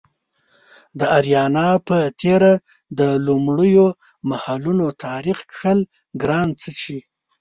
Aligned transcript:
د 0.99 1.01
اریانا 1.17 1.69
په 1.87 1.97
تیره 2.21 2.51
د 2.99 3.01
لومړیو 3.27 3.87
مهالونو 4.29 4.85
تاریخ 5.05 5.37
کښل 5.51 5.79
ګران 6.21 6.49
څه 6.61 6.69
چې 6.79 6.97